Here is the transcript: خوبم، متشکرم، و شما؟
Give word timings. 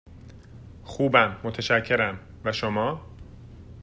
خوبم، 0.83 1.37
متشکرم، 1.43 2.19
و 2.45 2.51
شما؟ 2.51 3.01